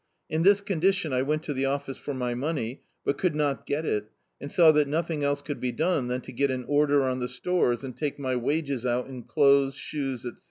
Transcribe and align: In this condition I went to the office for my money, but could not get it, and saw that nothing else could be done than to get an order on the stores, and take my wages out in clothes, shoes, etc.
In 0.31 0.41
this 0.41 0.61
condition 0.61 1.13
I 1.13 1.21
went 1.21 1.43
to 1.43 1.53
the 1.53 1.67
office 1.67 1.99
for 1.99 2.15
my 2.15 2.33
money, 2.33 2.81
but 3.05 3.19
could 3.19 3.35
not 3.35 3.67
get 3.67 3.85
it, 3.85 4.09
and 4.41 4.51
saw 4.51 4.71
that 4.71 4.87
nothing 4.87 5.23
else 5.23 5.43
could 5.43 5.59
be 5.59 5.71
done 5.71 6.07
than 6.07 6.21
to 6.21 6.31
get 6.31 6.49
an 6.49 6.65
order 6.67 7.03
on 7.03 7.19
the 7.19 7.27
stores, 7.29 7.83
and 7.83 7.95
take 7.95 8.17
my 8.17 8.35
wages 8.35 8.83
out 8.83 9.05
in 9.05 9.21
clothes, 9.21 9.75
shoes, 9.75 10.25
etc. 10.25 10.39